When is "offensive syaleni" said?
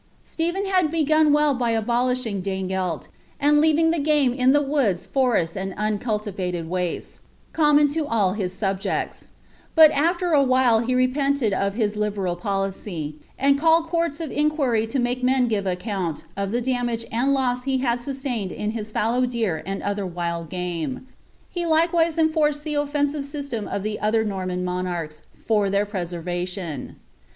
22.73-23.67